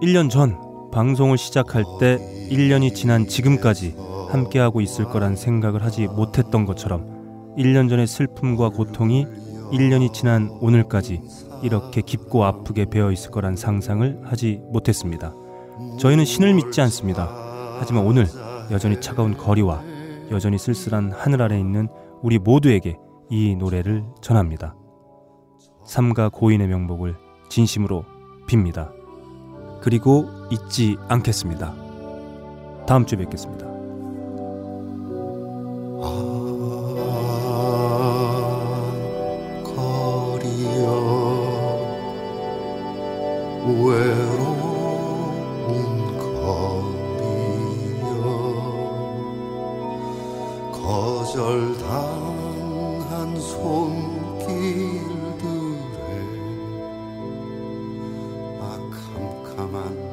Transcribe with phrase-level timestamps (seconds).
[0.00, 0.56] 1년 전
[0.92, 2.18] 방송을 시작할 때
[2.48, 3.96] 1년이 지난 지금까지
[4.28, 9.26] 함께하고 있을 거란 생각을 하지 못했던 것처럼 1년 전의 슬픔과 고통이
[9.72, 11.22] 1년이 지난 오늘까지
[11.62, 15.34] 이렇게 깊고 아프게 배어 있을 거란 상상을 하지 못했습니다.
[15.98, 17.28] 저희는 신을 믿지 않습니다.
[17.78, 18.26] 하지만 오늘
[18.70, 19.82] 여전히 차가운 거리와
[20.30, 21.88] 여전히 쓸쓸한 하늘 아래 있는
[22.22, 22.96] 우리 모두에게
[23.30, 24.74] 이 노래를 전합니다.
[25.84, 27.16] 삼가 고인의 명복을
[27.48, 28.04] 진심으로
[28.48, 28.90] 빕니다.
[29.80, 31.74] 그리고 잊지 않겠습니다.
[32.86, 33.67] 다음 주에 뵙겠습니다.
[50.88, 52.16] 거절당한
[53.38, 54.48] 손길들에
[58.58, 60.07] 아 캄캄한